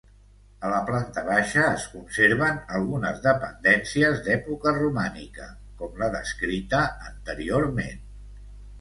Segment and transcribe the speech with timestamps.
[0.67, 5.53] A la planta baixa es conserven algunes dependències d'època romànica,
[5.85, 6.85] com la descrita
[7.15, 8.07] anteriorment.